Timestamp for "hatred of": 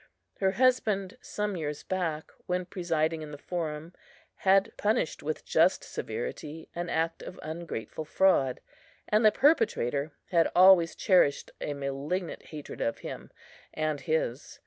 12.47-12.97